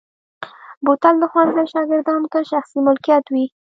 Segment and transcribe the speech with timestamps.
[0.85, 3.45] بوتل د ښوونځي شاګردانو ته شخصي ملکیت وي.